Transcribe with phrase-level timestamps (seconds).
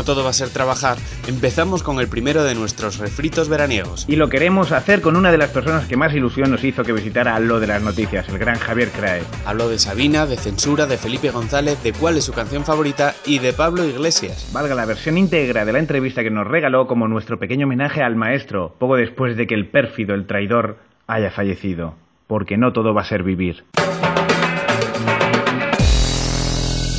[0.00, 0.96] No todo va a ser trabajar,
[1.28, 4.06] empezamos con el primero de nuestros refritos veraniegos.
[4.08, 6.94] Y lo queremos hacer con una de las personas que más ilusión nos hizo que
[6.94, 9.20] visitara lo de las noticias, el gran Javier Crae.
[9.44, 13.40] Habló de Sabina, de censura, de Felipe González, de cuál es su canción favorita y
[13.40, 14.48] de Pablo Iglesias.
[14.54, 18.16] Valga la versión íntegra de la entrevista que nos regaló como nuestro pequeño homenaje al
[18.16, 21.92] maestro, poco después de que el pérfido, el traidor, haya fallecido.
[22.26, 23.64] Porque no todo va a ser vivir.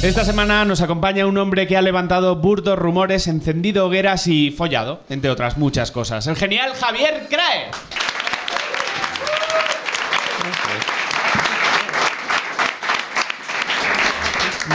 [0.03, 5.01] Esta semana nos acompaña un hombre que ha levantado burdos rumores, encendido hogueras y follado,
[5.09, 6.25] entre otras muchas cosas.
[6.25, 7.69] El genial Javier Crae.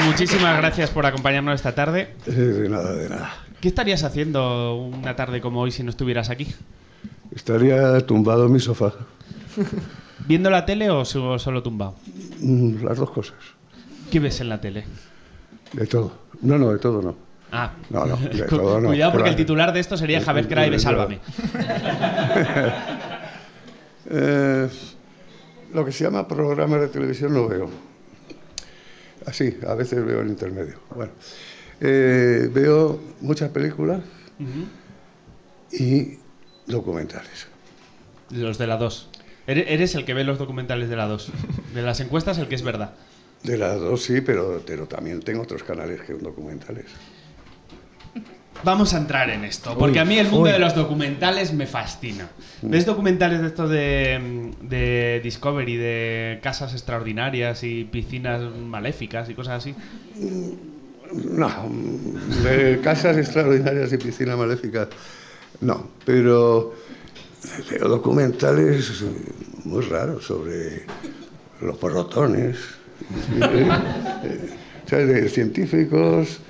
[0.07, 2.15] Muchísimas gracias por acompañarnos esta tarde.
[2.27, 3.33] De nada, de nada.
[3.61, 6.49] ¿Qué estarías haciendo una tarde como hoy si no estuvieras aquí?
[7.35, 8.93] Estaría tumbado en mi sofá.
[10.27, 11.97] ¿Viendo la tele o so- solo tumbado?
[12.41, 13.37] Mm, Las dos cosas.
[14.11, 14.85] ¿Qué ves en la tele?
[15.77, 16.13] De todo.
[16.43, 17.17] No, no, de todo no.
[17.53, 18.89] Ah, No, no, de todo no.
[18.89, 21.21] Cuidado porque el titular de esto sería Javier Crae de Sálvame.
[24.09, 24.69] Eh,
[25.75, 27.69] lo que se llama programas de televisión no veo.
[29.27, 30.79] Así, a veces veo el intermedio.
[30.95, 31.11] Bueno,
[31.81, 34.01] eh, veo muchas películas
[35.73, 36.19] y
[36.69, 37.49] documentales.
[38.31, 39.09] Los de la 2.
[39.49, 41.33] Ere- Eres el que ve los documentales de la 2.
[41.75, 42.93] De las encuestas, el que es verdad.
[43.47, 46.87] De las dos sí, pero, pero también tengo otros canales que son documentales.
[48.65, 52.29] Vamos a entrar en esto, porque a mí el mundo de los documentales me fascina.
[52.63, 59.59] ¿Ves documentales de estos de, de Discovery, de casas extraordinarias y piscinas maléficas y cosas
[59.59, 59.77] así?
[61.13, 61.71] No,
[62.43, 64.89] de casas extraordinarias y piscina maléfica,
[65.61, 66.75] no, pero
[67.71, 69.05] veo documentales
[69.65, 70.85] muy raros sobre
[71.61, 72.57] los porrotones.
[74.91, 76.41] de científicos,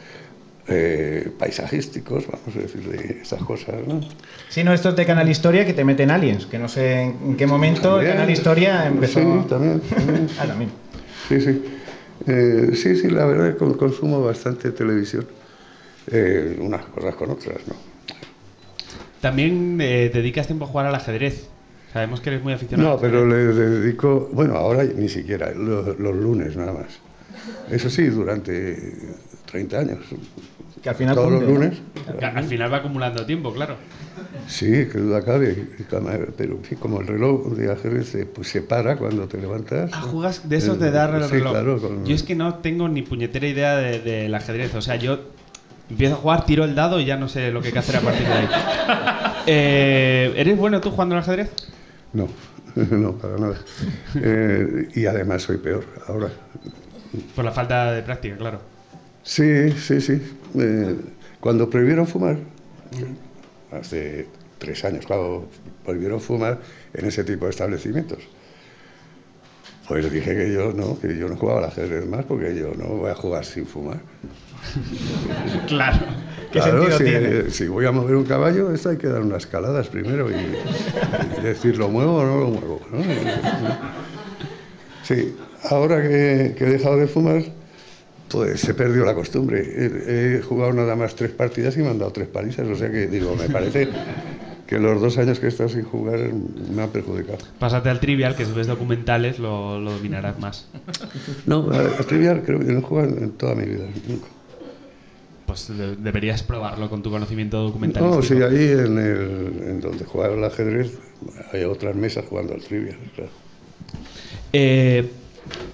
[0.68, 4.00] eh, paisajísticos, vamos a decir, de esas cosas, ¿no?
[4.48, 7.46] Sí, no, estos de Canal Historia que te meten aliens, que no sé en qué
[7.46, 8.12] momento También.
[8.12, 9.20] Canal Historia empezó...
[9.20, 9.80] Sí, también.
[9.80, 10.28] también.
[10.38, 10.70] Ah, también.
[11.28, 11.62] Sí, sí.
[12.26, 15.26] Eh, sí, sí, la verdad es que con- consumo bastante televisión.
[16.08, 17.74] Eh, unas cosas con otras, ¿no?
[19.20, 21.48] También eh, dedicas tiempo a jugar al ajedrez.
[21.96, 22.90] Sabemos que eres muy aficionado.
[22.90, 26.88] No, pero le dedico, bueno, ahora ni siquiera, lo- los, lunes nada más.
[27.70, 28.92] Eso sí, durante
[29.50, 29.98] 30 años.
[30.82, 31.78] Que al final Todos los lunes.
[32.18, 33.76] Que Al final va acumulando tiempo, claro.
[34.46, 35.56] Sí, que duda cabe.
[36.36, 39.90] Pero en fin, como el reloj de ajedrez se, pues, se para cuando te levantas.
[39.94, 41.52] Ah, jugas de esos de dar el Sí, reloj.
[41.52, 44.74] claro, con- Yo es que no tengo ni puñetera idea de- del ajedrez.
[44.74, 45.18] O sea, yo
[45.88, 47.96] empiezo a jugar, tiro el dado y ya no sé lo que hay que hacer
[47.96, 48.48] a partir de ahí.
[49.48, 51.48] Eh, ¿Eres bueno tú jugando al ajedrez?
[52.12, 52.28] No,
[52.74, 53.56] no, para nada.
[54.14, 56.30] Eh, y además soy peor ahora.
[57.34, 58.60] Por la falta de práctica, claro.
[59.22, 60.22] Sí, sí, sí.
[60.58, 60.96] Eh,
[61.40, 62.38] cuando prohibieron fumar,
[63.72, 64.28] hace
[64.58, 65.48] tres años, cuando
[65.84, 66.60] prohibieron fumar
[66.94, 68.18] en ese tipo de establecimientos,
[69.88, 72.86] pues dije que yo no, que yo no jugaba al ajedrez más porque yo no
[72.86, 73.98] voy a jugar sin fumar.
[75.68, 75.98] Claro.
[76.56, 77.50] ¿Qué Claro, sentido si, tiene?
[77.50, 81.42] si voy a mover un caballo, esto hay que dar unas escaladas primero y, y
[81.42, 82.80] decir, ¿lo muevo o no lo muevo?
[82.90, 82.98] ¿no?
[85.02, 85.36] Sí,
[85.70, 87.42] ahora que, que he dejado de fumar,
[88.28, 89.60] pues se perdió la costumbre.
[89.60, 92.90] He, he jugado nada más tres partidas y me han dado tres palizas, o sea
[92.90, 93.88] que digo, me parece
[94.66, 96.18] que los dos años que he estado sin jugar
[96.74, 97.38] me han perjudicado.
[97.58, 100.66] Pásate al trivial, que si ves documentales lo, lo dominarás más.
[101.47, 104.26] No, a, a trivial creo que no he jugado en toda mi vida, nunca.
[105.47, 108.03] Pues de- deberías probarlo con tu conocimiento documental.
[108.03, 110.98] No, sí, ahí en, el, en donde jugaba al ajedrez
[111.53, 113.31] hay otras mesas jugando al trivial, claro.
[114.53, 115.09] Eh,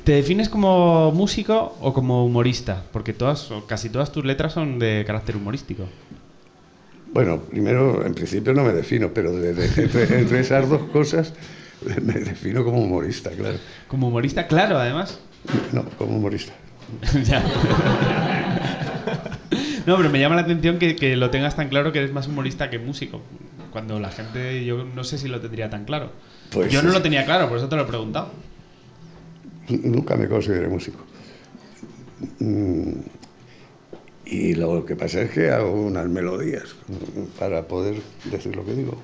[0.05, 2.83] ¿Te defines como músico o como humorista?
[2.93, 5.85] Porque todas, o casi todas tus letras son de carácter humorístico.
[7.15, 11.33] Bueno, primero, en principio no me defino, pero de- de- entre, entre esas dos cosas
[12.03, 13.57] me defino como humorista, claro.
[13.89, 15.19] Como humorista, claro, además.
[15.73, 16.53] No, como humorista.
[17.25, 17.43] Ya.
[19.87, 22.29] No, pero me llama la atención que, que lo tengas tan claro que eres más
[22.29, 23.21] humorista que músico.
[23.73, 26.11] Cuando la gente, yo no sé si lo tendría tan claro.
[26.51, 28.31] Pues yo no lo tenía claro, por eso te lo he preguntado.
[29.69, 30.99] Nunca me consideré músico.
[32.41, 32.93] Mm,
[34.27, 36.75] Y lo que pasa es que hago unas melodías
[37.39, 39.01] para poder decir lo que digo.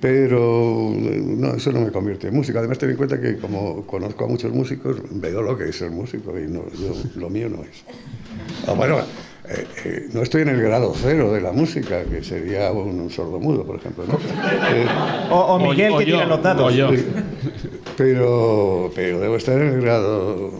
[0.00, 2.58] Pero no, eso no me convierte en músico.
[2.58, 5.90] Además, ten en cuenta que como conozco a muchos músicos, veo lo que es ser
[5.90, 7.82] músico y no, yo- lo mío no es.
[8.66, 8.98] Ah, bueno,
[9.48, 13.64] eh, eh, no estoy en el grado cero de la música, que sería un, sordomudo,
[13.64, 14.04] por ejemplo.
[14.06, 14.18] ¿no?
[14.72, 14.86] Eh,
[15.30, 16.90] O, o Miguel o que yo, tira los yo.
[16.90, 17.06] Sí.
[17.96, 20.50] Pero, pero debo estar en el grado.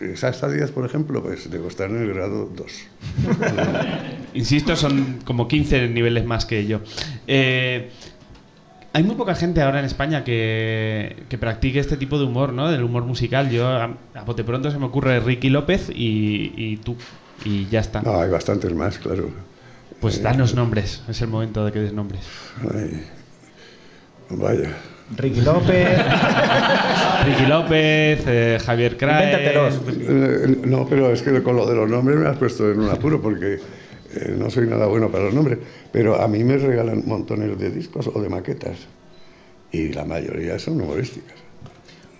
[0.00, 2.66] Esas días, por ejemplo, pues debo estar en el grado 2.
[4.34, 6.80] Insisto, son como 15 niveles más que yo.
[7.26, 7.90] Eh,
[8.92, 12.70] hay muy poca gente ahora en España que, que practique este tipo de humor, ¿no?
[12.70, 13.50] Del humor musical.
[13.50, 16.96] Yo, a, a bote pronto se me ocurre Ricky López y, y tú.
[17.44, 18.02] Y ya está.
[18.02, 19.30] No, hay bastantes más, claro.
[20.00, 21.02] Pues danos nombres.
[21.08, 22.22] Es el momento de que des nombres.
[22.72, 23.04] Ay,
[24.30, 24.70] vaya.
[25.16, 25.98] Ricky López.
[27.26, 29.24] Ricky López, eh, Javier Crae.
[29.32, 29.80] Invéntatelos.
[29.88, 32.88] Eh, No, pero es que con lo de los nombres me has puesto en un
[32.90, 33.54] apuro porque
[34.14, 35.58] eh, no soy nada bueno para los nombres.
[35.92, 38.78] Pero a mí me regalan montones de discos o de maquetas.
[39.72, 41.36] Y la mayoría son humorísticas.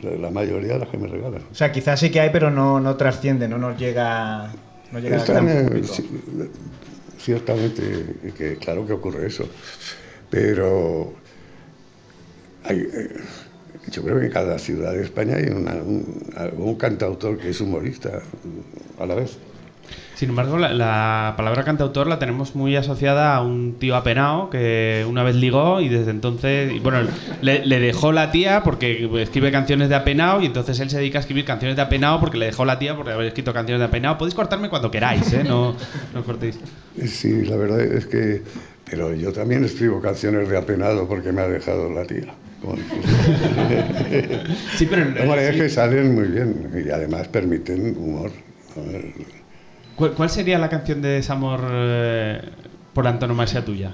[0.02, 1.42] La, la mayoría de las que me regalan.
[1.50, 4.50] O sea, quizás sí que hay, pero no, no trasciende, no nos llega,
[4.90, 5.46] no llega Están,
[5.86, 6.02] sí,
[7.16, 9.48] ciertamente, que claro que ocurre eso,
[10.30, 11.16] pero
[12.62, 13.08] hay, eh,
[13.90, 17.60] yo creo que en cada ciudad de España hay una- un, algún cantautor que es
[17.60, 18.22] humorista
[18.96, 19.40] a la vez.
[20.14, 25.04] Sin embargo, la, la palabra cantautor la tenemos muy asociada a un tío apenado que
[25.08, 26.98] una vez ligó y desde entonces, y bueno,
[27.42, 31.18] le, le dejó la tía porque escribe canciones de apenado y entonces él se dedica
[31.18, 33.86] a escribir canciones de apenado porque le dejó la tía porque haber escrito canciones de
[33.86, 34.16] apenado.
[34.18, 35.42] Podéis cortarme cuando queráis, ¿eh?
[35.44, 35.74] No,
[36.12, 36.58] no cortéis.
[37.06, 38.42] Sí, la verdad es que,
[38.88, 42.34] pero yo también escribo canciones de apenado porque me ha dejado la tía.
[44.76, 48.30] Sí, pero Hombre, es que salen muy bien y además permiten humor.
[48.76, 49.12] A ver,
[49.96, 52.42] ¿Cuál, cuál sería la canción de desamor eh,
[52.92, 53.92] por antonomasia tuya?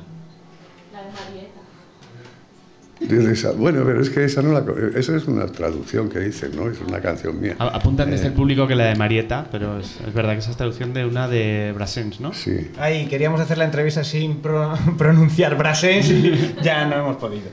[3.00, 4.62] desde esa- bueno, pero es que esa no la,
[4.96, 6.70] esa es una traducción que dicen, ¿no?
[6.70, 7.56] Es una canción mía.
[7.58, 10.38] A- Apuntan desde Eh, el público que la de Marieta, pero es, es verdad que
[10.40, 12.32] esa es traducción de una de Brassens, ¿no?
[12.34, 12.70] Sí.
[12.78, 17.48] Ay, queríamos hacer la entrevista sin pro- pronunciar brasés y ya no hemos podido.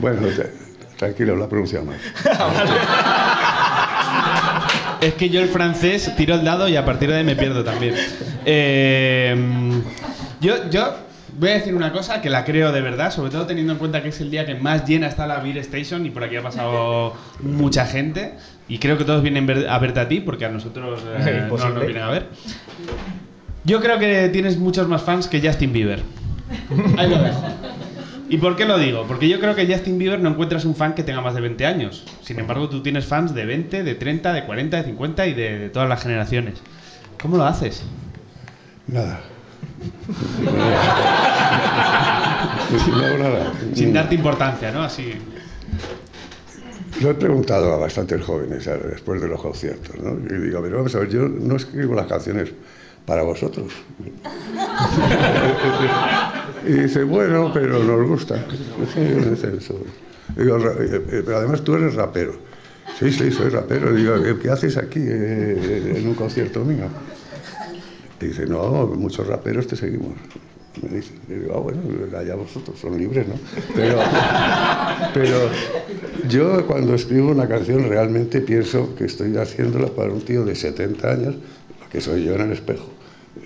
[0.00, 0.20] Bueno,
[0.96, 1.96] tranquilo, lo ha pronunciado mal.
[5.06, 7.62] Es que yo el francés tiro el dado y a partir de ahí me pierdo
[7.64, 7.94] también.
[8.44, 9.36] Eh,
[10.40, 10.94] yo, yo
[11.38, 14.02] voy a decir una cosa que la creo de verdad, sobre todo teniendo en cuenta
[14.02, 16.42] que es el día que más llena está la Beer Station y por aquí ha
[16.42, 18.34] pasado mucha gente.
[18.68, 21.56] Y creo que todos vienen ver- a verte a ti porque a nosotros eh, no
[21.70, 22.26] nos vienen a ver.
[23.64, 26.00] Yo creo que tienes muchos más fans que Justin Bieber.
[26.96, 27.42] Ahí lo dejo.
[28.28, 29.04] ¿Y por qué lo digo?
[29.06, 31.66] Porque yo creo que Justin Bieber no encuentras un fan que tenga más de 20
[31.66, 32.04] años.
[32.22, 35.58] Sin embargo, tú tienes fans de 20, de 30, de 40, de 50 y de,
[35.58, 36.60] de todas las generaciones.
[37.20, 37.82] ¿Cómo lo haces?
[38.88, 39.20] Nada.
[42.88, 43.52] No hago nada.
[43.74, 44.82] Sin darte importancia, ¿no?
[44.82, 45.12] Así.
[47.00, 50.12] Lo he preguntado a bastantes jóvenes después de los conciertos, ¿no?
[50.12, 52.50] Y digo, pero vamos a ver, yo no escribo las canciones
[53.04, 53.72] para vosotros.
[56.66, 58.44] y dice, bueno, pero nos gusta.
[60.36, 62.34] Digo, "Ra- eh, eh, además tú eres rapero.
[62.98, 63.92] Sí, sí, soy rapero.
[63.94, 66.88] Digo, "¿Eh, ¿qué haces aquí eh, en un concierto mío?
[68.20, 70.14] Y dice, no, muchos raperos te seguimos.
[70.82, 71.80] Me dice, digo, ah, bueno,
[72.18, 73.34] allá vosotros, son libres, ¿no?
[73.74, 73.98] Pero,
[75.14, 75.50] pero
[76.28, 81.12] yo cuando escribo una canción realmente pienso que estoy haciéndola para un tío de 70
[81.12, 81.34] años,
[81.90, 82.90] que soy yo en el espejo.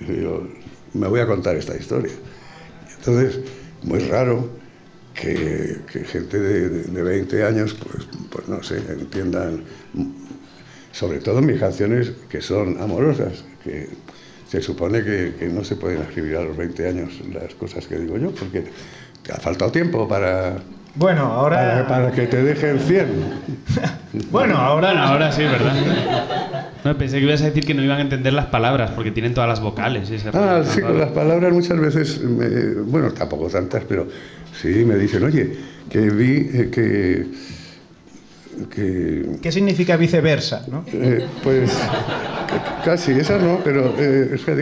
[0.00, 0.47] Y digo,
[0.95, 2.12] me voy a contar esta historia.
[3.00, 3.40] Entonces,
[3.83, 4.50] muy raro
[5.14, 9.64] que, gente de, de- de 20 años, pues, pues no sé, entiendan,
[10.92, 13.88] sobre todo mis canciones que son amorosas, que
[14.47, 17.99] se supone que, que no se pueden escribir a los 20 años las cosas que
[17.99, 18.64] digo yo, porque
[19.23, 20.57] te ha faltado tiempo para,
[20.97, 21.56] Bueno, ahora.
[21.56, 23.06] para, para que te dejen 100.
[24.32, 24.88] Bueno, ahora.
[24.88, 25.73] Bueno, ahora sí, ¿verdad?
[26.85, 29.35] No, pensé que ibas a decir que no iban a entender las palabras porque tienen
[29.35, 30.11] todas las vocales.
[30.11, 30.99] y ese Ah, sí, raro.
[30.99, 34.09] las palabras muchas veces, me- bueno, tampoco tantas, pero
[34.61, 35.56] sí me dicen, oye,
[35.88, 37.26] que vi eh, que,
[38.75, 40.64] que ¿Qué significa viceversa?
[40.68, 40.85] ¿no?
[40.92, 41.70] Eh, pues
[42.85, 44.54] casi, esa no, pero eh, que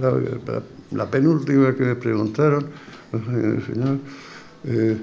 [0.00, 2.66] la, la- la penúltima que me preguntaron,
[3.66, 3.98] señor,
[4.64, 4.96] eh,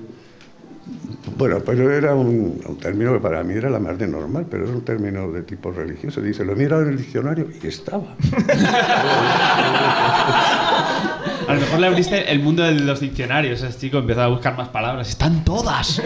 [1.38, 4.64] Bueno, pero era un, un término que para mí era la más de normal, pero
[4.66, 6.22] era un término de tipo religioso.
[6.22, 8.16] Dice, lo he mirado en el diccionario y estaba.
[11.48, 13.62] A lo mejor le abriste el mundo de los diccionarios.
[13.62, 15.10] Ese chico empezó a buscar más palabras.
[15.10, 16.02] ¡Están todas!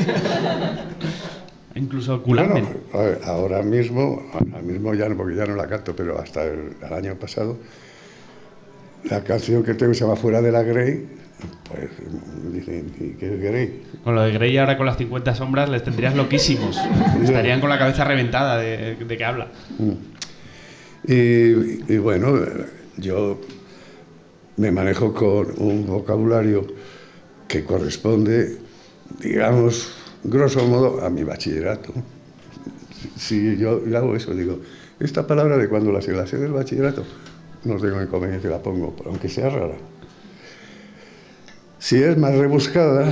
[1.75, 2.67] Incluso culamen.
[2.91, 6.43] Bueno, ver, ahora mismo, ahora mismo ya no, porque ya no la canto, pero hasta
[6.43, 7.57] el, el año pasado,
[9.09, 11.07] la canción que tengo se llama Fuera de la Grey,
[11.67, 11.89] pues
[12.53, 13.83] dicen, ¿y qué Grey?
[14.03, 16.77] Con lo de Grey ahora con las 50 sombras les tendrías loquísimos.
[17.23, 19.47] Estarían con la cabeza reventada de, de que habla.
[21.07, 22.33] Y, y bueno,
[22.97, 23.39] yo
[24.57, 26.67] me manejo con un vocabulario
[27.47, 28.57] que corresponde,
[29.21, 29.93] digamos,
[30.23, 31.93] grosso modo, a mi bachillerato.
[33.17, 34.59] Si yo hago eso, digo,
[34.99, 37.05] esta palabra de cuando la la sé del bachillerato,
[37.63, 39.75] no tengo inconveniente, la pongo, aunque sea rara.
[41.79, 43.11] Si es más rebuscada,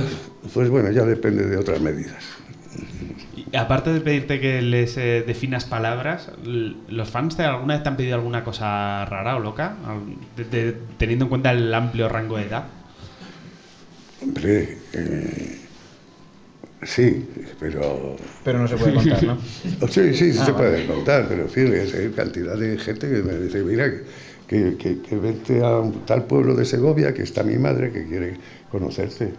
[0.52, 2.24] pues bueno, ya depende de otras medidas.
[3.30, 7.88] Y aparte de pedirte que les eh, definas palabras, ¿los fans te alguna vez te
[7.88, 9.78] han pedido alguna cosa rara o loca?
[10.36, 12.64] De- de- teniendo en cuenta el amplio rango de edad.
[14.20, 15.68] Hombre, eh,
[16.82, 19.38] sí, pero Pero no se puede contar, ¿no?
[19.88, 20.54] Sí, sí, sí Ah, se vale.
[20.54, 23.90] puede contar, pero en fin, es, hay cantidad de gente que me dice, mira,
[24.48, 28.06] que, que, que vente a un tal pueblo de Segovia, que está mi madre, que
[28.06, 28.38] quiere
[28.70, 29.34] conocerte.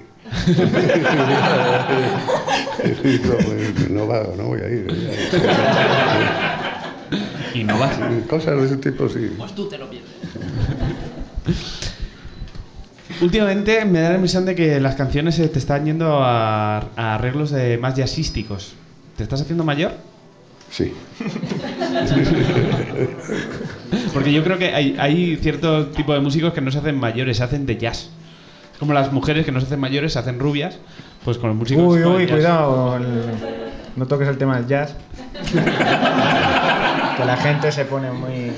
[2.77, 4.87] Pues, no va, no voy a ir.
[7.53, 7.97] Y no vas.
[8.29, 9.31] Cosas de ese tipo, sí.
[9.37, 10.09] Pues tú te lo pierdes.
[13.21, 17.15] Últimamente me da la impresión de que las canciones se te están yendo a, a
[17.15, 18.75] arreglos de más jazzísticos.
[19.17, 19.91] ¿Te estás haciendo mayor?
[20.71, 20.93] Sí.
[24.13, 27.37] Porque yo creo que hay, hay cierto tipo de músicos que no se hacen mayores,
[27.37, 28.09] se hacen de jazz.
[28.73, 30.77] Es como las mujeres que no se hacen mayores, se hacen rubias.
[31.23, 31.83] Pues con los músicos.
[31.83, 32.31] Uy, uy, jazz.
[32.31, 32.97] cuidado.
[32.97, 33.03] el-
[33.95, 34.95] No toques el tema del jazz.
[37.17, 38.51] que la gente se pone muy...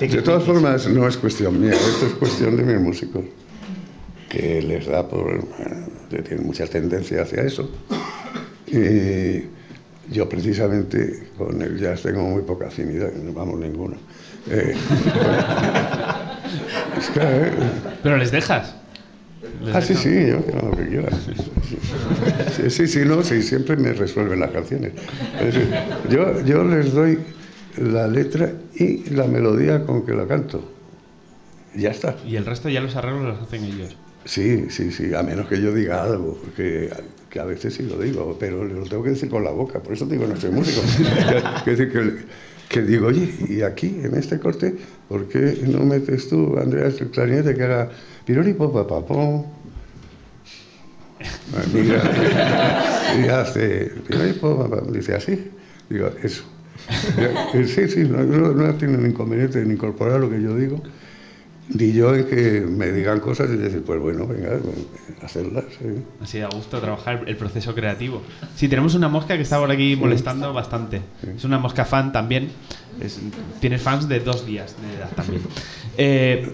[0.00, 3.24] De todas formas, no es cuestión mía, esto es cuestión de mis músicos,
[4.28, 5.24] que les da por.
[5.24, 7.68] bueno, que tienen muchas tendencias hacia eso.
[8.68, 9.42] Y
[10.14, 13.96] yo, precisamente, con el jazz tengo muy poca afinidad, no vamos, ninguna.
[14.50, 14.74] Eh,
[16.98, 17.52] es eh,
[18.02, 18.74] Pero les dejas.
[19.64, 21.08] Les Ah, sí, sí, yo quiero lo que quiera.
[22.56, 24.92] Sí, sí, sí, no, sí, siempre me resuelven las canciones.
[25.40, 25.68] Decir,
[26.10, 27.18] yo, yo les doy
[27.76, 30.72] la letra y la melodía con que la canto.
[31.74, 32.16] Ya está.
[32.26, 33.96] Y el resto ya los arreglos los hacen ellos.
[34.24, 36.90] Sí, sí, sí, a menos que yo diga algo, que,
[37.30, 39.94] que a veces sí lo digo, pero lo tengo que decir con la boca, por
[39.94, 40.82] eso digo, no soy músico.
[41.64, 42.24] que, decir que,
[42.68, 44.76] que digo, oye, y aquí, en este corte,
[45.08, 47.90] ¿por qué no metes tú, Andreas, el clarinete que haga
[48.24, 49.46] pirori papapapón?
[51.72, 52.02] Mira,
[53.24, 55.50] y hace pirori papapapón, dice así,
[55.88, 56.44] digo, eso.
[57.54, 60.82] Y, Sí, sí, no, no, no tienen inconveniente en incorporar lo que yo digo.
[61.70, 64.58] Ni yo en que me digan cosas y decir, pues bueno, venga,
[65.22, 65.64] hacerlas.
[65.78, 65.84] sí.
[66.22, 68.22] Así da gusto trabajar el proceso creativo.
[68.56, 71.02] Sí, tenemos una mosca que está por aquí molestando bastante.
[71.36, 72.48] Es una mosca fan también.
[73.02, 73.20] Es-
[73.60, 75.42] tienes fans de dos días de edad también.
[76.00, 76.48] Eh,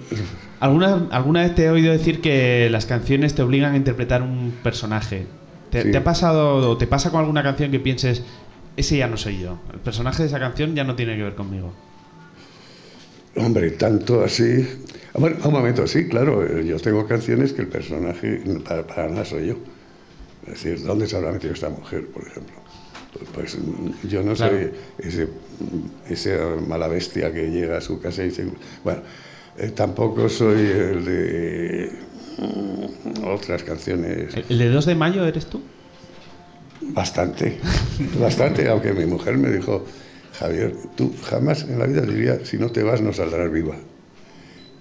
[0.59, 4.54] ¿alguna, ¿Alguna vez te he oído decir que las canciones te obligan a interpretar un
[4.62, 5.26] personaje?
[5.71, 5.90] ¿Te, Sí.
[5.90, 8.23] te ha pasado o te pasa con alguna canción que pienses,
[8.78, 9.59] ese ya no soy yo?
[9.75, 11.75] El personaje de esa canción ya no tiene que ver conmigo.
[13.37, 14.67] Hombre, tanto así.
[15.14, 19.25] Bueno, un momento, sí, claro, eh, yo tengo canciones que el personaje para, para nada
[19.25, 19.57] soy yo.
[20.47, 22.55] Es decir, ¿dónde se habrá metido esta mujer, por ejemplo?
[23.35, 24.57] Pues, pues, yo no Claro.
[24.59, 25.29] soy ese,
[26.09, 28.47] esa mala bestia que llega a su casa y dice.
[28.83, 29.03] Bueno,
[29.57, 31.93] eh, tampoco soy el de
[32.38, 34.35] mm, otras canciones.
[34.37, 35.62] ¿El, el de 2 de mayo eres tú?
[36.93, 37.59] Bastante,
[38.21, 39.85] bastante, aunque mi mujer me dijo,
[40.38, 43.76] Javier, tú jamás en la vida diría, si no te vas no saldrás viva.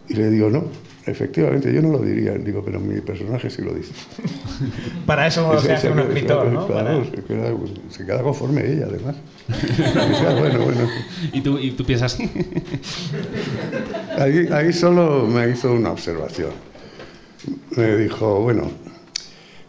[0.10, 0.66] Y le digo, no,
[1.06, 3.94] efectivamente, yo no lo diría, digo, pero mi personaje sí lo dice.
[5.06, 6.68] Para eso se hace un escritor, ¿no?
[6.68, 7.54] Claro, Para- se, queda,
[7.90, 9.16] se queda conforme ella, además.
[9.48, 10.90] Dice, "Ah, bueno, bueno.
[11.32, 12.18] Y tú, y tú piensas,
[14.18, 16.52] Ahí, ahí solo me hizo una observación.
[17.76, 18.72] Me dijo, bueno,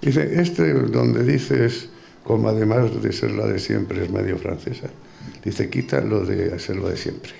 [0.00, 1.88] dice, este donde dices,
[2.24, 4.88] como además de ser la de siempre es medio francesa,
[5.44, 7.32] dice, quita lo de ser lo de siempre.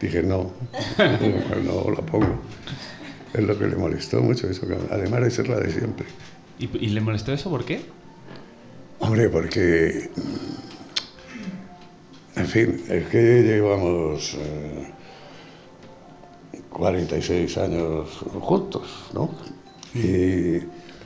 [0.00, 0.52] Dije, no,
[0.98, 2.38] no la pongo.
[3.32, 6.06] Es lo que le molestó mucho eso, además de ser la de siempre.
[6.58, 7.80] ¿Y, y le molestó eso por qué?
[9.00, 10.10] Hombre, porque,
[12.34, 14.92] en fin, es que llevamos eh,
[16.70, 18.08] 46 años
[18.40, 19.30] juntos, ¿no?
[19.94, 20.60] Y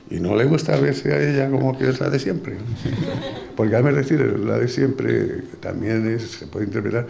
[0.09, 2.57] Y no le gusta verse a ella como que es la de siempre.
[3.55, 7.07] Porque a mí decir, la de siempre también es, se puede interpretar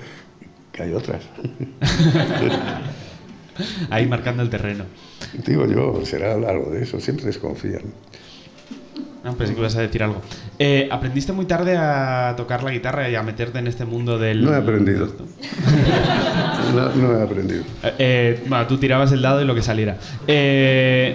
[0.72, 1.24] que hay otras.
[3.90, 4.86] Ahí marcando el terreno.
[5.46, 7.84] Digo yo, será algo de eso, siempre desconfían.
[9.24, 10.22] No, pensé que ibas a decir algo.
[10.60, 14.44] Eh, ¿Aprendiste muy tarde a tocar la guitarra y a meterte en este mundo del...?
[14.44, 15.08] No he aprendido.
[16.76, 17.64] no, no, he aprendido.
[17.84, 19.98] Eh, eh, bueno, tú tirabas el dado y lo que saliera.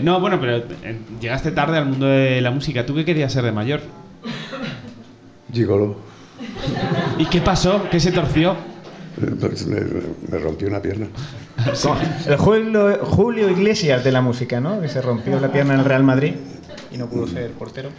[0.02, 0.62] no, bueno, pero
[1.20, 2.86] llegaste tarde al mundo de la música.
[2.86, 3.82] ¿Tú qué querías ser de mayor?
[5.52, 5.96] Gigolo.
[7.18, 7.88] ¿Y qué pasó?
[7.90, 8.56] ¿Qué se torció?
[9.38, 9.80] Pues me,
[10.30, 11.08] me, rompió una pierna.
[12.26, 14.80] El Julio, Julio Iglesias de la música, ¿no?
[14.80, 16.34] Que se rompió la pierna en el Real Madrid
[16.92, 17.90] y no pudo ser portero.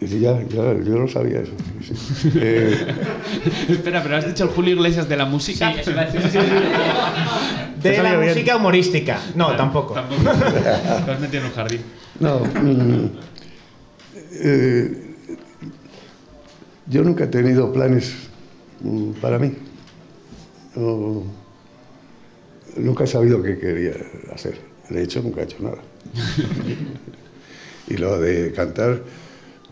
[0.00, 1.52] Sí, ya, ya, yo no sabía eso.
[2.34, 2.86] Eh,
[3.68, 5.72] Espera, pero has dicho el Julio Iglesias de la música.
[5.82, 5.90] Sí,
[7.82, 9.18] de la música humorística.
[9.34, 9.94] No, tampoco.
[9.94, 10.22] Tampoco.
[10.22, 11.80] Te has metido en un jardín.
[12.20, 12.40] No.
[12.40, 13.10] Mm,
[14.32, 15.14] eh,
[16.86, 18.14] yo nunca he tenido planes
[18.80, 19.54] mm, para mí.
[22.76, 23.94] nunca he sabido qué quería
[24.34, 24.60] hacer.
[24.90, 25.78] De hecho, nunca he hecho nada.
[27.88, 29.02] Y lo de cantar,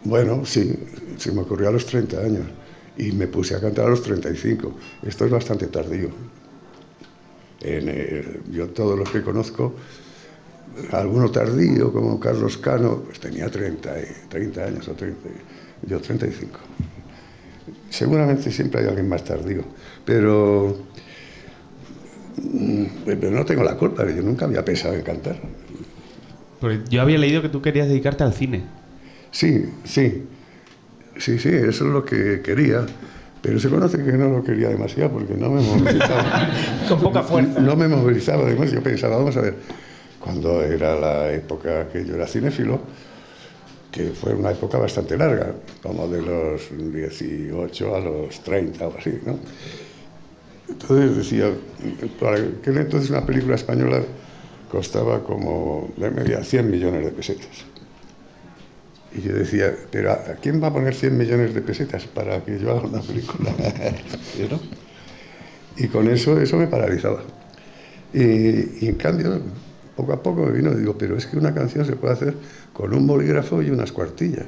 [0.05, 0.79] bueno, sí,
[1.17, 2.47] se me ocurrió a los 30 años
[2.97, 4.75] y me puse a cantar a los 35.
[5.03, 6.11] Esto es bastante tardío.
[8.51, 9.75] Yo todos los que conozco,
[10.91, 13.95] alguno tardío, como Carlos Cano, pues tenía 30,
[14.29, 15.29] 30 años o 30,
[15.87, 16.59] yo 35.
[17.89, 19.63] Seguramente siempre hay alguien más tardío,
[20.05, 20.77] pero,
[22.43, 25.37] mm, pero no tengo la culpa, yo nunca había pensado en cantar
[26.89, 28.63] yo había leído que tú querías dedicarte al cine.
[29.31, 30.25] Sí, sí.
[31.19, 32.87] Sí, sí, eso es lo que quería.
[33.43, 36.49] Pero se conoce que no lo quería demasiado porque no me movilizaba.
[36.89, 37.61] Con poca fuerza.
[37.61, 38.71] No, me movilizaba además.
[38.71, 39.57] Yo pensaba, vamos a ver,
[40.21, 42.81] cuando era la época que yo era cinéfilo,
[43.91, 49.19] que fue una época bastante larga, como de los 18 a los 30 o así,
[49.27, 49.39] ¿no?
[50.69, 51.51] Entonces decía,
[52.21, 54.01] para aquel entonces una película española
[54.73, 57.67] costaba como de media 100 millones de pesetas.
[59.15, 62.59] Y yo decía, pero ¿a quién va a poner 100 millones de pesetas para que
[62.59, 63.55] yo haga una película?
[65.77, 67.21] y con eso, eso me paralizaba.
[68.15, 69.43] Y, en cambio,
[69.95, 72.35] poco a poco me vino y digo, pero es que una canción se puede hacer
[72.73, 74.47] con un bolígrafo y unas cuartillas.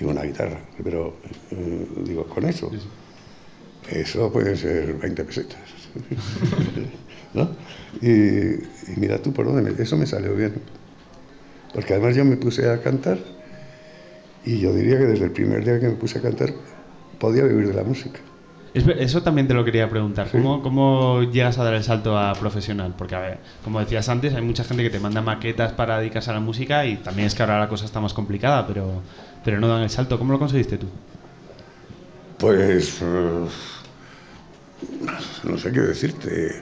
[0.00, 0.60] Y una guitarra.
[0.82, 1.16] Pero,
[1.50, 2.70] eh, digo, con eso.
[3.90, 5.58] Eso pueden ser 20 pesetas.
[7.34, 7.48] ¿no?
[8.00, 10.54] Y, mira tú por dónde, eso me salió bien.
[11.74, 13.18] Porque además yo me puse a cantar
[14.44, 16.50] y yo diría que desde el primer día que me puse a cantar
[17.18, 18.20] podía vivir de la música.
[18.74, 20.28] Eso también te lo quería preguntar.
[20.32, 22.92] ¿Cómo, ¿Cómo, llegas a dar el salto a profesional?
[22.98, 26.30] Porque, a ver, como decías antes, hay mucha gente que te manda maquetas para dedicarse
[26.30, 29.00] a la música y también es que ahora la cosa está más complicada, pero,
[29.44, 30.18] pero no dan el salto.
[30.18, 30.88] ¿Cómo lo conseguiste tú?
[32.44, 32.98] Pues...
[33.00, 33.46] Eh,
[35.44, 36.60] no sé qué decirte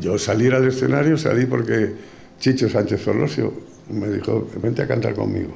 [0.00, 1.92] yo salir al escenario salí porque
[2.40, 3.52] Chicho Sánchez Ferlosio
[3.90, 5.52] me dijo, vente a cantar conmigo.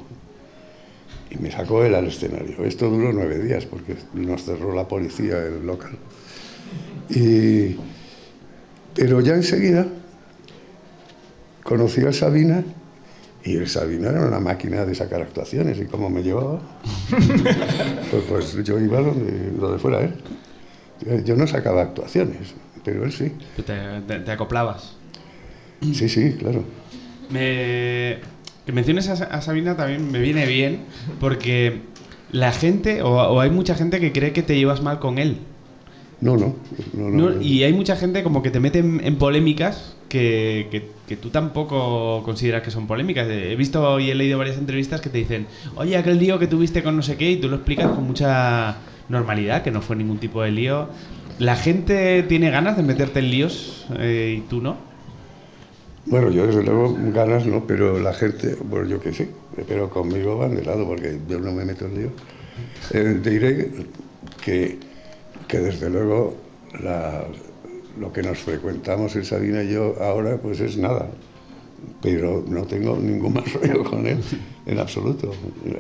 [1.31, 2.62] Y me sacó él al escenario.
[2.64, 5.92] Esto duró nueve días porque nos cerró la policía el local.
[7.09, 7.76] Y,
[8.94, 9.87] pero ya enseguida
[11.64, 12.62] conocí a Sabina
[13.44, 15.79] y el Sabina era una máquina de sacar actuaciones.
[15.79, 16.61] ¿Y cómo me llevaba?
[18.11, 20.14] pues, pues, yo iba donde, donde fuera él.
[21.24, 23.33] Yo no sacaba actuaciones pero él sí.
[23.64, 24.94] ¿Te, acoplabas?
[25.81, 26.64] Sí, sí, claro.
[27.31, 28.18] Me,
[28.66, 30.81] que menciones a, Sabina también me viene bien,
[31.18, 31.81] porque
[32.33, 35.38] la gente, o, hay mucha gente que cree que te llevas mal con él.
[36.21, 36.55] No, no.
[36.93, 42.23] no, y hay mucha gente como que te mete en, polémicas que, que, tú tampoco
[42.25, 43.27] consideras que son polémicas.
[43.29, 46.83] He visto y he leído varias entrevistas que te dicen, oye, aquel lío que tuviste
[46.83, 48.77] con no sé qué, y tú lo explicas con mucha
[49.09, 50.89] normalidad, que no fue ningún tipo de lío.
[51.39, 54.77] ¿La gente tiene ganas de meterte en líos eh, y tú no?
[56.07, 59.29] Bueno, yo desde luego ganas no, pero la gente, bueno, yo que sí,
[59.69, 62.13] pero conmigo van de lado porque yo no me meto en líos.
[62.93, 63.71] Eh, te diré
[64.45, 64.79] que,
[65.51, 66.37] que desde luego
[67.99, 71.09] lo que nos frecuentamos el Sabina y yo ahora pues es nada,
[72.01, 74.19] pero no tengo ningún más rollo con él
[74.67, 75.33] en absoluto.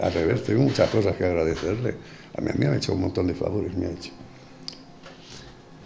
[0.02, 1.94] Al revés, tengo muchas cosas que agradecerle.
[2.36, 4.10] A mí, a mí me ha hecho un montón de favores, me ha hecho.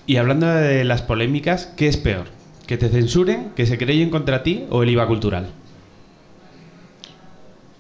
[0.07, 2.27] Y hablando de las polémicas, ¿qué es peor?
[2.66, 5.51] ¿Que te censuren, que se creen contra ti o el IVA cultural?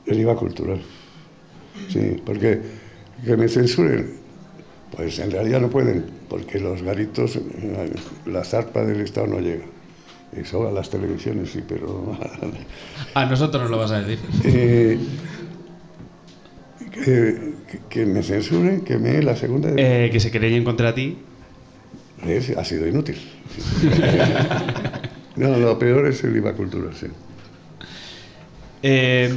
[0.06, 0.80] El IVA cultural.
[1.88, 2.60] Sí, porque
[3.24, 4.23] que me censuren,
[4.96, 7.38] pues en realidad no pueden, porque los garitos,
[8.26, 9.64] la zarpa del Estado no llega.
[10.32, 12.16] Eso a las televisiones sí, pero...
[13.14, 14.18] A nosotros nos lo vas a decir.
[14.44, 14.98] Eh,
[16.92, 17.54] que,
[17.88, 19.70] que me censuren, que me la segunda...
[19.76, 21.18] Eh, que se querellen contra ti.
[22.26, 23.16] Es- ha sido inútil.
[25.36, 27.06] no, lo peor es el IVA cultural, sí.
[28.82, 29.32] Eh,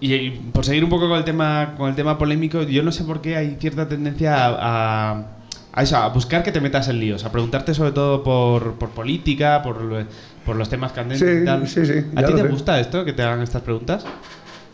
[0.00, 2.92] y, y por seguir un poco con el tema con el tema polémico, yo no
[2.92, 5.32] sé por qué hay cierta tendencia a, a-
[5.72, 8.90] a eso, a buscar que te metas en líos, a preguntarte sobre todo por, por
[8.90, 10.06] política, por,
[10.42, 11.68] por los temas candentes Sí, y tal.
[11.68, 12.48] sí, sí, ¿A ti te sé.
[12.48, 14.06] gusta esto, que te hagan estas preguntas?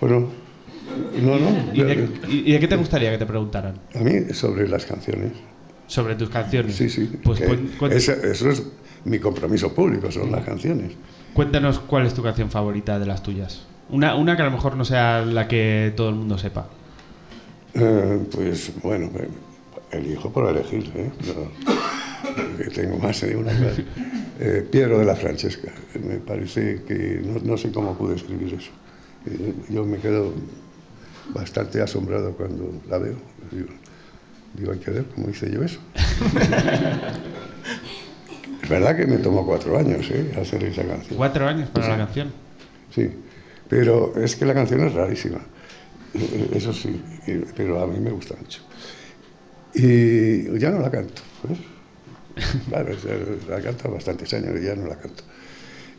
[0.01, 0.31] Bueno,
[1.17, 1.73] no, no.
[1.75, 3.75] ¿Y de, y- de qué te gustaría que te preguntaran?
[3.97, 5.33] A mí, sobre las canciones.
[5.89, 6.77] Sobre tus canciones.
[6.77, 7.07] Sí, sí.
[7.25, 7.41] Pues
[7.91, 8.63] eso, eso es
[9.05, 10.93] mi compromiso público, son las canciones.
[11.35, 13.72] cuéntanos cuál es tu canción favorita de las tuyas.
[13.90, 16.66] Una, una que a lo mejor no sea la que todo el mundo sepa.
[17.75, 19.29] Eh, pues bueno, eh,
[19.92, 21.11] elijo por elegir, ¿eh?
[21.27, 23.53] No, que tengo más de una.
[24.40, 25.71] Eh, Piero de la Francesca.
[26.03, 28.73] Me parece que no, no sé cómo pude escribir eso.
[29.27, 30.33] Eh, yo me quedo
[31.33, 33.14] bastante asombrado cuando la veo.
[33.53, 33.68] Digo,
[34.55, 35.79] digo, hay que ver cómo hice yo eso.
[38.62, 40.33] es verdad que me tomó cuatro años ¿eh?
[40.40, 41.16] hacer esa canción.
[41.16, 42.33] Cuatro años para la canción.
[42.92, 43.11] Sí,
[43.73, 45.41] pero es que la canción es rarísima.
[46.15, 46.93] Eh, Eso sí,
[47.27, 48.63] eh, pero a mí me gusta mucho.
[49.75, 51.59] Y ya no la canto, pues.
[52.69, 52.95] Claro,
[53.49, 55.25] la canto bastantes años y ya no la canto.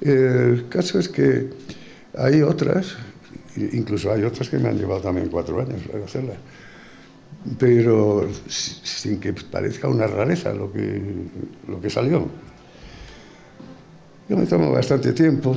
[0.02, 1.50] El caso es que
[2.14, 2.98] hay otras,
[3.56, 6.40] incluso hay otras que me han llevado también cuatro años para hacerlas,
[7.58, 11.30] pero si- sin que parezca una rareza lo que,
[11.68, 12.53] lo que salió.
[14.28, 15.56] Yo me tomo bastante tiempo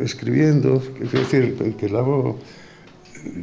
[0.00, 2.38] escribiendo, es decir, que hago,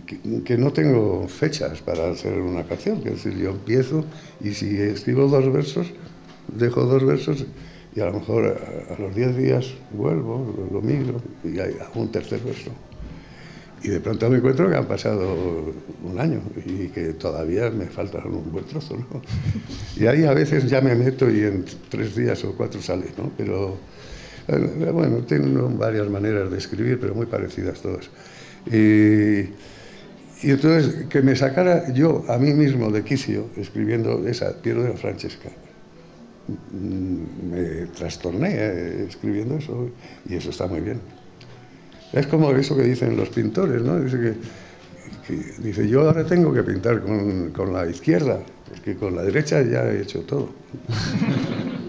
[0.05, 4.05] que, que no tengo fechas para hacer una canción, es decir, yo empiezo
[4.39, 5.93] y si escribo dos versos,
[6.47, 7.45] dejo dos versos
[7.95, 8.57] y a lo mejor
[8.89, 12.71] a, a los diez días vuelvo, lo, lo miro y hay hago un tercer verso.
[13.83, 18.19] Y de pronto me encuentro que han pasado un año y que todavía me falta
[18.25, 19.21] un buen trozo, ¿no?
[19.95, 23.31] Y ahí a veces ya me meto y en tres días o cuatro sale, ¿no?
[23.37, 23.79] Pero
[24.57, 28.09] bueno, tengo varias maneras de escribir, pero muy parecidas todas.
[28.65, 29.55] Y,
[30.43, 34.89] y entonces que me sacara yo a mí mismo de quicio escribiendo esa Piero de
[34.89, 35.51] la Francesca.
[36.47, 41.01] Me trastorné eh, escribiendo eso y eso está muy bien.
[42.11, 43.99] Es como eso que dicen los pintores, ¿no?
[43.99, 44.33] Dice que,
[45.27, 49.61] que- dice, yo ahora tengo que pintar con, con la izquierda, porque con la derecha
[49.63, 50.55] ya he hecho todo.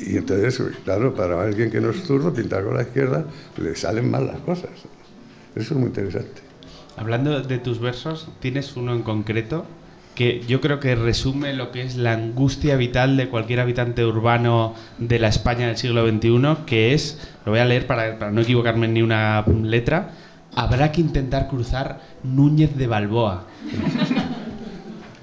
[0.00, 3.24] y entonces, claro, para alguien que no es zurdo, pintar con la izquierda,
[3.56, 4.70] le salen mal las cosas.
[5.54, 6.42] Eso es muy interesante.
[6.96, 9.66] Hablando de tus versos, tienes uno en concreto
[10.14, 14.74] que yo creo que resume lo que es la angustia vital de cualquier habitante urbano
[14.98, 18.40] de la España del siglo XXI, que es, lo voy a leer para, para no
[18.42, 20.10] equivocarme en ni una letra,
[20.54, 23.46] habrá que intentar cruzar Núñez de Balboa.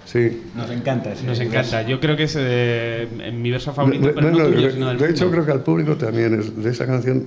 [0.07, 0.41] Sí.
[0.55, 1.81] Nos encanta Nos encanta.
[1.81, 4.73] Yo creo que es eh, en mi verso favorito, De- pero bueno, no tuyo, de-
[4.73, 5.31] sino del de hecho, mundo.
[5.35, 7.25] creo que al público también es de esa canción,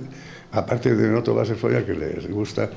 [0.51, 2.71] aparte de No te vas a follar, que les gusta,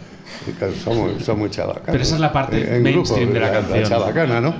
[0.85, 1.87] son, muy- son muy chabacanos.
[1.91, 3.83] Pero esa es la parte Eh, en mainstream de la canción.
[3.85, 4.55] chabacana, ¿no?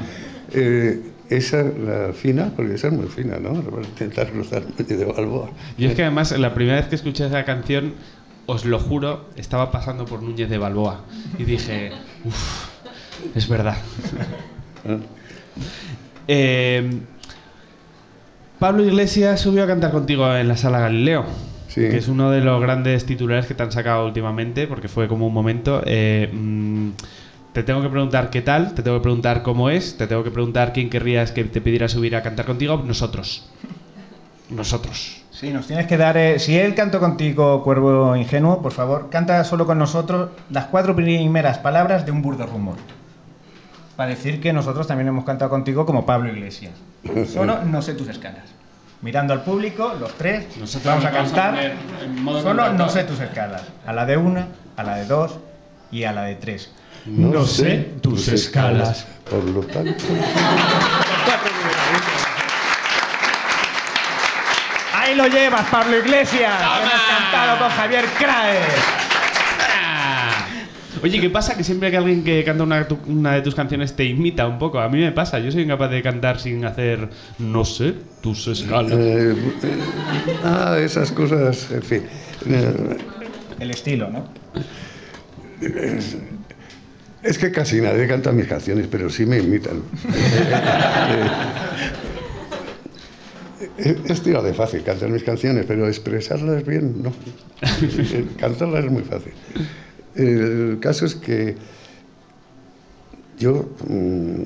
[0.55, 3.53] Eh, esa, la fina, porque esa es muy fina, ¿no?
[3.83, 5.51] Intentar cruzar Núñez de Balboa.
[5.77, 7.93] Yo es que además, la primera vez que escuché esa canción,
[8.47, 11.05] os lo juro, estaba pasando por Núñez de Balboa.
[11.39, 11.93] Y dije,
[12.25, 12.69] uff,
[13.35, 13.77] es verdad.
[16.29, 17.01] ¿Eh?
[18.59, 21.25] Pablo Iglesias subió a cantar contigo en la sala Galileo.
[21.69, 21.81] Sí.
[21.81, 25.27] Que es uno de los grandes titulares que te han sacado últimamente, porque fue como
[25.27, 25.83] un momento.
[25.85, 26.91] Eh, mm,
[27.53, 30.31] te tengo que preguntar qué tal, te tengo que preguntar cómo es, te tengo que
[30.31, 32.83] preguntar quién querrías que te pidiera subir a cantar contigo.
[32.87, 33.49] Nosotros.
[34.51, 35.23] Nosotros.
[35.31, 36.17] Sí, nos tienes que dar.
[36.17, 40.95] eh, si él cantó contigo, Cuervo Ingenuo, por favor, canta solo con nosotros las cuatro
[40.95, 42.77] primeras palabras de un burdo rumor.
[43.97, 46.73] Para decir que nosotros también hemos cantado contigo como Pablo Iglesias.
[47.33, 48.45] Solo no sé tus escalas.
[49.03, 52.43] Mirando al público, los tres, Nosotros vamos a nos vamos a cantar.
[52.43, 53.63] Solo no sé tus escalas.
[53.87, 55.39] A la de una, a la de dos
[55.93, 56.71] y a la de tres.
[57.05, 59.07] No sé tus escalas.
[59.29, 60.05] Por lo tanto,
[64.95, 66.55] Ahí lo llevas, Pablo Iglesias.
[66.63, 69.04] Hemos cantado con Javier Crae.
[71.05, 71.55] Oye, ¿qué pasa?
[71.55, 74.59] Que siempre que alguien que canta una, tu- una de tus canciones te imita un
[74.59, 74.79] poco.
[74.81, 75.39] A mí me pasa.
[75.39, 78.93] Yo soy incapaz de cantar sin hacer, no sé, tus escalas.
[78.99, 79.77] eh, eh,
[80.43, 82.03] ah, esas cosas, en fin.
[82.47, 82.97] Eh,
[83.61, 84.25] El estilo, ¿no?
[87.23, 89.83] Es que casi nadie canta mis canciones, pero sí me imitan.
[93.77, 97.13] Es, es tirado de fácil cantar mis canciones, pero expresarlas bien no.
[98.39, 99.33] Cantarlas es muy fácil.
[100.15, 101.57] El caso es que
[103.39, 104.43] yo, mm,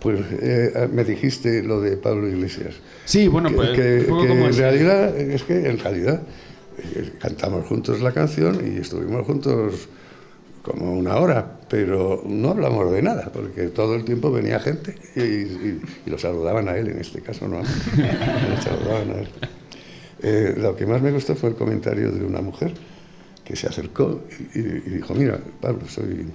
[0.00, 2.74] pues eh, me dijiste lo de Pablo Iglesias.
[3.04, 4.10] Sí, bueno, que, pues que-
[4.46, 6.22] en realidad es que en realidad
[6.78, 9.88] eh, cantamos juntos la canción y estuvimos juntos
[10.62, 15.20] como una hora, pero no hablamos de nada, porque todo el tiempo venía gente y,
[15.20, 17.68] y- y lo saludaban a él, en este caso no a mí,
[18.48, 19.28] lo saludaban a él.
[20.24, 22.72] Eh, lo que más me gustó fue el comentario de una mujer
[23.56, 24.22] se acercó
[24.54, 26.26] y, dijo, mira, Pablo, soy...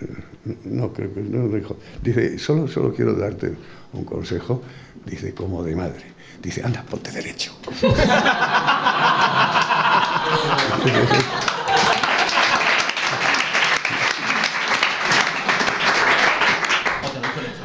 [0.00, 1.76] eh, No, creo que no dijo.
[2.02, 3.54] Dice, solo, solo quiero darte
[3.92, 4.62] un consejo,
[5.06, 6.14] dice, como de madre.
[6.42, 7.52] Dice, anda, ponte derecho.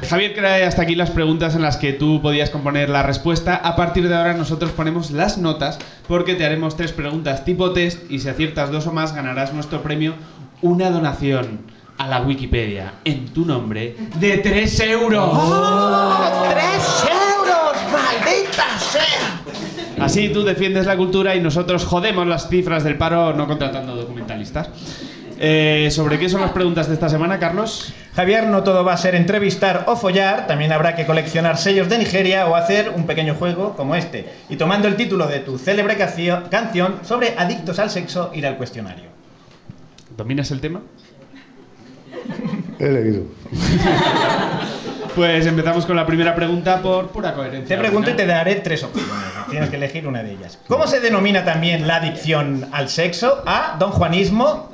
[0.09, 3.55] Javier trae hasta aquí las preguntas en las que tú podías componer la respuesta.
[3.55, 8.09] A partir de ahora nosotros ponemos las notas porque te haremos tres preguntas tipo test
[8.09, 10.15] y si aciertas dos o más ganarás nuestro premio,
[10.63, 11.59] una donación
[11.99, 15.29] a la Wikipedia en tu nombre de 3 euros.
[16.49, 17.77] ¡Tres euros!
[17.91, 20.03] ¡Maldita sea!
[20.03, 24.69] Así tú defiendes la cultura y nosotros jodemos las cifras del paro no contratando documentalistas.
[25.41, 27.93] Eh, ¿Sobre qué son las preguntas de esta semana, Carlos?
[28.13, 31.97] Javier, no todo va a ser entrevistar o follar, también habrá que coleccionar sellos de
[31.97, 34.27] Nigeria o hacer un pequeño juego como este.
[34.49, 38.57] Y tomando el título de tu célebre cancio- canción sobre adictos al sexo, ir al
[38.57, 39.05] cuestionario.
[40.17, 40.81] ¿Dominas el tema?
[42.79, 43.23] He leído.
[45.15, 47.75] Pues empezamos con la primera pregunta por pura coherencia.
[47.75, 48.37] Te pregunto y te final.
[48.37, 49.11] daré tres opciones.
[49.49, 50.59] Tienes que elegir una de ellas.
[50.67, 53.43] ¿Cómo se denomina también la adicción al sexo?
[53.45, 53.75] A.
[53.79, 54.69] Don Juanismo.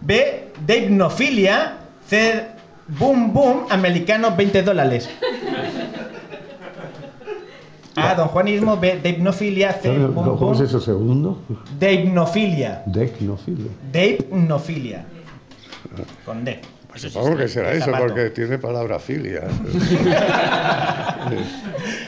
[0.00, 0.48] B.
[0.66, 1.76] Deipnofilia.
[2.06, 2.44] C.
[2.98, 5.08] Boom Boom americano 20 dólares.
[7.96, 8.14] A.
[8.14, 8.76] Don Juanismo.
[8.76, 8.98] B.
[9.02, 9.72] Deipnofilia.
[9.74, 9.90] C.
[9.90, 10.64] Boom ¿Cómo es Boom.
[10.64, 11.42] eso segundo?
[11.78, 12.82] Deipnofilia.
[12.86, 13.70] Decnofilia.
[13.92, 15.04] Deipnofilia.
[16.24, 16.60] Con D.
[16.88, 18.06] Pues supongo que será eso, Zapato.
[18.06, 19.42] porque tiene palabra filia.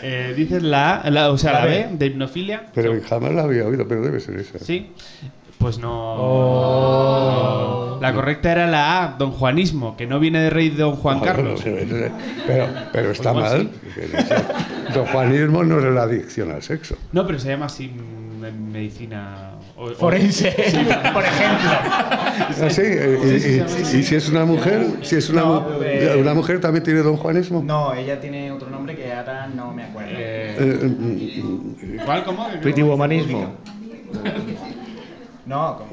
[0.04, 1.86] Eh, dices la A, la- o sea, La la, B.
[1.92, 2.66] B, de hipnofilia.
[2.74, 4.58] Pero jamás la había oído, pero debe ser esa.
[4.58, 4.90] Sí.
[5.62, 5.78] Pues
[6.62, 7.98] no.
[8.00, 11.24] La correcta era la A, don Juanismo, que no viene de rey Don Juan No,
[11.24, 11.64] Carlos.
[11.64, 12.12] no, no, no,
[12.48, 13.70] Pero, pero está mal.
[14.92, 16.96] Don Juanismo no es la adicción al sexo.
[17.12, 17.84] No, pero se llama así
[18.44, 19.50] en medicina.
[19.76, 20.50] o- o- Forense,
[21.14, 21.70] por ejemplo.
[21.70, 22.84] Ah, sí, y,
[23.94, 27.00] y- y si es una mujer, si es una, No, mu- una mujer también tiene
[27.00, 27.62] don Juanismo.
[27.64, 30.10] No, ella tiene otro nombre que ahora no me acuerdo.
[30.16, 32.24] Eh, Eh, mm, ¿Cuál?
[32.24, 32.48] ¿Cómo?
[32.60, 33.54] Pretty Womanismo.
[35.46, 35.88] No, con-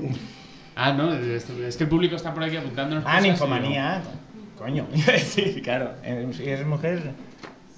[0.76, 3.04] Ah, no, es, que el público está por aquí apuntándonos.
[3.08, 4.02] Ah, ninfomanía.
[4.58, 5.94] Coño, decir, claro.
[6.04, 7.12] eh, Si es mujer,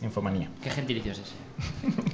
[0.02, 0.50] ninfomanía.
[0.62, 1.34] ¿Qué gentilicio es ese?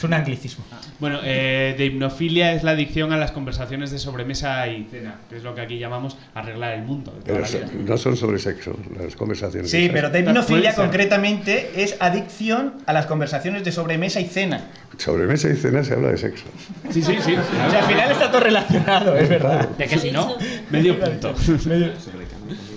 [0.00, 0.64] Es un anglicismo.
[0.70, 5.16] yo- Bueno, eh, de hipnofilia es la adicción a las conversaciones de sobremesa y cena,
[5.28, 7.12] que es lo que aquí llamamos arreglar el mundo.
[7.22, 9.70] De pero so- no son sobre sexo las conversaciones.
[9.70, 10.74] Sí, pero hipnofilia Puede ser.
[10.84, 14.68] concretamente es adicción a las conversaciones de sobremesa y cena.
[14.96, 16.44] Sobre mesa y cena se habla de sexo.
[16.90, 17.34] Sí, sí, sí.
[17.34, 19.68] O sea, al final está todo relacionado, es verdad.
[19.68, 20.34] ¿De qué si no?
[20.70, 21.34] Medio punto.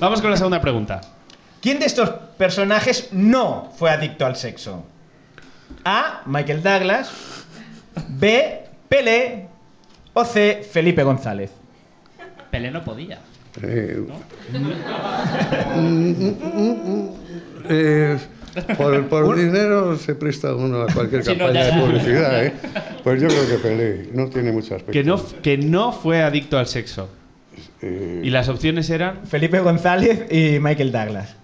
[0.01, 0.99] Vamos con la segunda pregunta.
[1.61, 4.85] ¿Quién de estos personajes no fue adicto al sexo?
[5.85, 6.21] A.
[6.25, 7.45] Michael Douglas.
[8.09, 8.59] B.
[8.89, 9.47] Pelé.
[10.13, 10.65] O C.
[10.69, 11.51] Felipe González.
[12.51, 13.19] Pelé no podía.
[13.61, 14.03] Eh,
[17.69, 18.17] eh,
[18.77, 21.75] por por dinero se presta uno a cualquier no, campaña ya.
[21.75, 22.53] de publicidad, ¿eh?
[23.03, 24.91] Pues yo creo que Pelé no tiene mucho aspecto.
[24.91, 27.09] Que no, que no fue adicto al sexo.
[27.81, 29.25] Eh, Y las opciones eran.
[29.25, 31.35] Felipe González y Michael Douglas.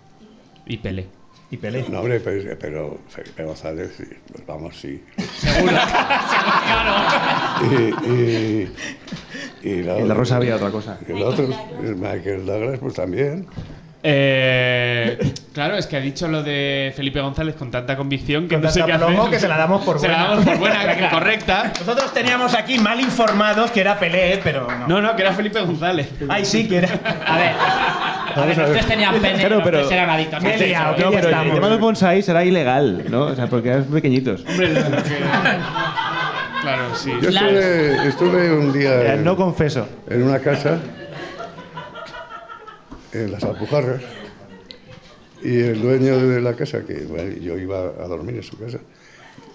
[0.66, 1.08] Y Pelé.
[1.52, 1.84] Y Pelé.
[1.90, 3.92] No, hombre, pero, pero Felipe González,
[4.32, 5.04] pues vamos, sí.
[7.62, 8.72] Y, y,
[9.64, 10.98] y la, En la rosa había otra cosa.
[11.08, 11.50] El otro,
[11.84, 13.48] el Michael Douglas, pues también.
[14.02, 15.20] Eh,
[15.54, 18.70] claro, es que ha dicho lo de Felipe González con tanta convicción que Con no
[18.72, 19.30] sé tanta qué hacer.
[19.30, 20.30] que se la damos por Se la buena.
[20.30, 21.74] damos por buena, correcta.
[21.80, 24.88] Nosotros teníamos aquí mal informados que era Pelé, pero no.
[24.88, 26.08] No, no, que era Felipe González.
[26.30, 26.90] Ay, sí, que era.
[27.26, 27.56] A ver.
[28.36, 31.30] A ver, ustedes tenían pene, Claro, pero- eran adictos Me he liado, No, ya pero
[31.30, 33.26] el tema de los bonsai será ilegal, ¿no?
[33.28, 34.46] O sea, porque eran pequeñitos.
[34.48, 34.82] Hombre, que-
[36.62, 37.12] Claro, sí.
[37.22, 37.58] Yo Claro.
[37.58, 39.88] estuve, estuve un día Eh, en, No confeso.
[40.10, 40.78] en una casa,
[43.14, 44.02] en las Alpujarras,
[45.42, 48.80] y el dueño de la casa, que bueno, yo iba a dormir en su casa,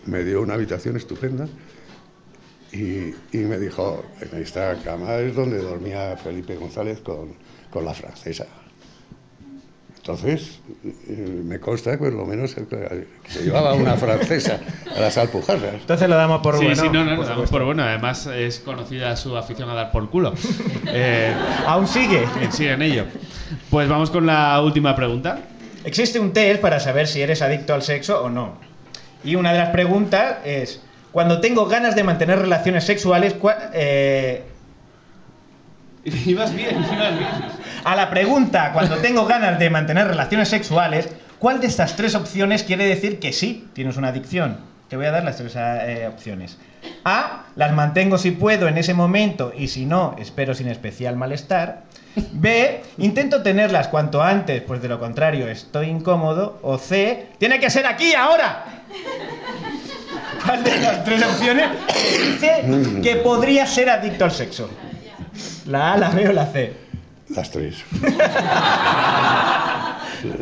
[0.07, 1.47] me dio una habitación estupenda
[2.73, 7.35] y, y me dijo, en esta cama es donde dormía Felipe González con,
[7.71, 8.47] con la francesa.
[10.07, 14.61] Entonces, eh, me consta que por lo menos el que se llevaba una francesa
[14.95, 15.77] a las alpujarras.
[15.77, 16.83] Entonces lo damos por sí, bueno.
[16.83, 17.83] sí, no, no, por lo damos por bueno.
[17.85, 20.35] Además, es conocida su afición a dar por culo.
[20.97, 21.33] Eh,
[21.67, 22.23] ¿Aún sigue?
[22.51, 23.07] sigue en ello.
[23.71, 25.39] Pues vamos con la última pregunta.
[25.85, 28.59] Existe un test para saber si eres adicto al sexo o no.
[29.25, 34.45] Y una de las preguntas es, cuando tengo ganas de mantener relaciones sexuales, cua- eh,
[36.05, 37.64] Ibas bien, ibas bien.
[37.85, 42.63] A la pregunta, cuando tengo ganas de mantener relaciones sexuales, ¿cuál de estas tres opciones
[42.63, 44.59] quiere decir que sí tienes una adicción?
[44.89, 46.59] Te voy a dar las tres eh, opciones.
[47.05, 51.83] A, las mantengo si puedo en ese momento y si no, espero sin especial malestar.
[52.33, 56.59] B, intento tenerlas cuanto antes, pues de lo contrario estoy incómodo.
[56.63, 58.65] O C, tiene que ser aquí, ahora.
[60.45, 61.69] ¿Cuál de las tres opciones
[62.19, 64.71] dice que podría ser adicto al sexo?
[65.67, 66.84] La A, la B o la C.
[67.31, 67.83] Las tres.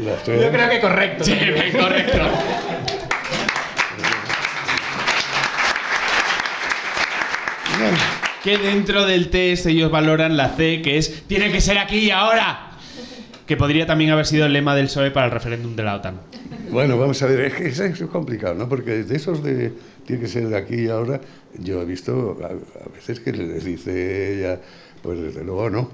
[0.04, 0.42] Las tres.
[0.42, 1.24] Yo creo que correcto.
[1.24, 1.32] Sí,
[1.78, 2.18] correcto.
[8.42, 12.10] Que dentro del test ellos valoran la C, que es tiene que ser aquí y
[12.10, 12.70] ahora.
[13.46, 16.20] Que podría también haber sido el lema del PSOE para el referéndum de la OTAN.
[16.70, 18.68] Bueno, vamos a ver, es que es, es complicado, ¿no?
[18.68, 19.72] Porque de esos de
[20.06, 21.20] tiene que ser de aquí y ahora,
[21.58, 24.60] yo he visto a, a veces que les dice ella,
[25.02, 25.90] pues desde luego no.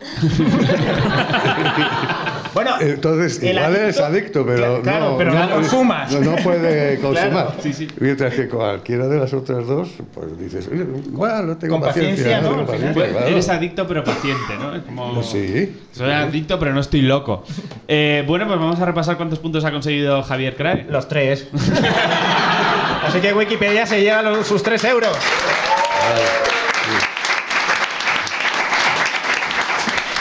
[2.54, 6.12] Bueno, Entonces, el igual es adicto- adicto, pero, claro, no, pero no consumas.
[6.12, 7.30] No, no puede consumar.
[7.46, 7.88] Claro, sí, sí.
[7.98, 12.42] Mientras que cualquiera de las otras dos, pues dices, "Oye, igual no tengo Con paciencia,
[12.42, 12.48] no ¿no?
[12.58, 12.92] tengo Al final.
[12.94, 13.26] paciencia, claro".
[13.28, 14.74] Eres adicto pero paciente, ¿no?
[14.76, 15.14] Es como...
[15.14, 15.80] Pues sí.
[15.92, 17.42] Soy adicto pero no estoy loco.
[17.88, 20.84] Eh, bueno, pues vamos a repasar cuántos puntos ha conseguido Javier Crae.
[20.90, 21.46] Los tres.
[23.06, 25.16] Así que Wikipedia se lleva los- sus tres euros.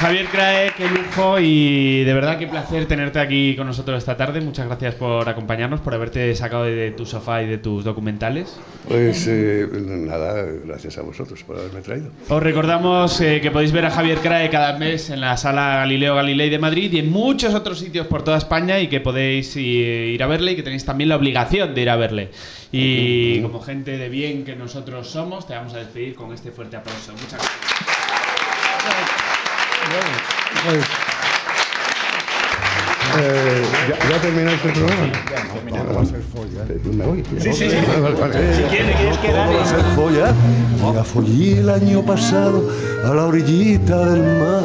[0.02, 4.42] Javier Crae, qué lujo y de verdad qué placer tenerte aquí con nosotros esta tarde.
[4.42, 8.60] Muchas gracias por acompañarnos, por haberte sacado de tu sofá y de tus documentales.
[8.88, 12.10] Pues eh, nada, gracias a vosotros por haberme traído.
[12.30, 16.16] Os recordamos eh, que podéis ver a Javier Crae cada mes en la sala Galileo
[16.16, 19.60] Galilei de Madrid y en muchos otros sitios por toda España y que podéis eh,
[19.60, 22.32] ir a verle y que tenéis también la obligación de ir a verle.
[22.72, 26.76] Y como gente de bien que nosotros somos, te vamos a despedir con este fuerte
[26.78, 27.12] aplauso.
[27.12, 29.21] Muchas gracias.
[33.20, 35.12] Eh, ¿ya, ¿Ya termináis el programa?
[35.78, 36.66] Ahora va a ser folla.
[36.94, 37.24] ¿Me voy?
[37.40, 37.70] Sí, sí, sí.
[37.70, 39.48] Si quieres, quieres quedar.
[39.48, 40.34] ¿Cómo va a ser folla?
[40.82, 42.70] Mira, follí el año pasado
[43.04, 44.64] a la orillita del mar.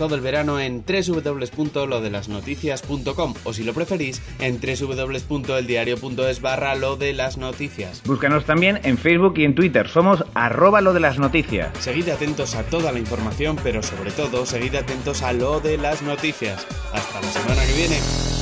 [0.00, 7.36] Todo el verano en www.lodelasnoticias.com o si lo preferís en www.eldiario.es barra lo de las
[7.36, 8.02] noticias.
[8.06, 9.88] Búscanos también en Facebook y en Twitter.
[9.88, 11.68] Somos arroba lo de las noticias.
[11.78, 16.00] Seguid atentos a toda la información, pero sobre todo seguid atentos a lo de las
[16.00, 16.66] noticias.
[16.94, 18.39] Hasta la semana que viene.